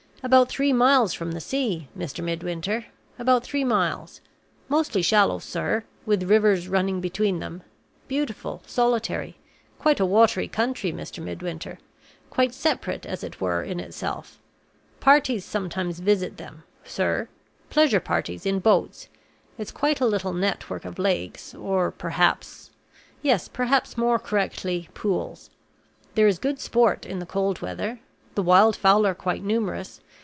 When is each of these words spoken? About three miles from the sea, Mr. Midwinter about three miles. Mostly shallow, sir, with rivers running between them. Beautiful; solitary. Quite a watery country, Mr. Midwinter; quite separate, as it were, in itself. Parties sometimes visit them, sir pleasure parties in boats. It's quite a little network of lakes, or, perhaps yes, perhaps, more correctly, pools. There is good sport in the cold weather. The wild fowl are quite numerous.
About 0.23 0.49
three 0.49 0.71
miles 0.71 1.15
from 1.15 1.31
the 1.31 1.41
sea, 1.41 1.87
Mr. 1.97 2.23
Midwinter 2.23 2.85
about 3.17 3.43
three 3.43 3.63
miles. 3.63 4.21
Mostly 4.69 5.01
shallow, 5.01 5.39
sir, 5.39 5.83
with 6.05 6.21
rivers 6.29 6.67
running 6.67 7.01
between 7.01 7.39
them. 7.39 7.63
Beautiful; 8.07 8.61
solitary. 8.67 9.37
Quite 9.79 9.99
a 9.99 10.05
watery 10.05 10.47
country, 10.47 10.93
Mr. 10.93 11.23
Midwinter; 11.23 11.79
quite 12.29 12.53
separate, 12.53 13.03
as 13.07 13.23
it 13.23 13.41
were, 13.41 13.63
in 13.63 13.79
itself. 13.79 14.37
Parties 14.99 15.43
sometimes 15.43 15.97
visit 15.97 16.37
them, 16.37 16.65
sir 16.85 17.27
pleasure 17.71 17.99
parties 17.99 18.45
in 18.45 18.59
boats. 18.59 19.07
It's 19.57 19.71
quite 19.71 19.99
a 19.99 20.05
little 20.05 20.33
network 20.33 20.85
of 20.85 20.99
lakes, 20.99 21.55
or, 21.55 21.89
perhaps 21.89 22.69
yes, 23.23 23.47
perhaps, 23.47 23.97
more 23.97 24.19
correctly, 24.19 24.87
pools. 24.93 25.49
There 26.13 26.27
is 26.27 26.37
good 26.37 26.59
sport 26.59 27.07
in 27.07 27.17
the 27.17 27.25
cold 27.25 27.61
weather. 27.63 28.01
The 28.33 28.43
wild 28.43 28.77
fowl 28.77 29.05
are 29.05 29.15
quite 29.15 29.43
numerous. 29.43 29.99